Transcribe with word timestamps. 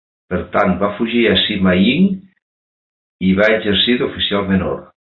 Per 0.33 0.37
tant, 0.53 0.71
va 0.79 0.89
fugir 0.99 1.21
a 1.27 1.35
Sima 1.41 1.75
Ying 1.83 2.09
i 3.31 3.37
va 3.41 3.55
exercir 3.59 4.01
d'oficial 4.03 4.53
menor. 4.53 4.87